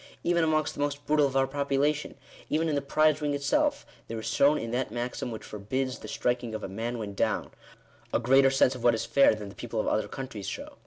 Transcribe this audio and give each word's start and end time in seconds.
Even 0.23 0.43
amongst 0.43 0.73
the 0.73 0.79
most 0.79 1.05
brutal 1.05 1.27
of 1.27 1.37
our 1.37 1.45
population— 1.45 2.15
even 2.49 2.67
in 2.67 2.73
the 2.73 2.81
prize 2.81 3.21
ring 3.21 3.35
itself, 3.35 3.85
there 4.07 4.17
is 4.17 4.25
shown 4.25 4.57
in 4.57 4.71
that 4.71 4.89
maxim 4.89 5.29
which 5.29 5.43
forbids 5.43 5.99
the 5.99 6.07
striking 6.07 6.55
of 6.55 6.63
a 6.63 6.67
man 6.67 6.97
when 6.97 7.13
down, 7.13 7.51
a 8.11 8.17
greater 8.17 8.49
sense 8.49 8.73
of 8.73 8.83
what 8.83 8.95
is 8.95 9.05
fair 9.05 9.35
than 9.35 9.49
the 9.49 9.53
people 9.53 9.79
of 9.79 9.85
other 9.87 10.07
countries 10.07 10.47
show. 10.47 10.79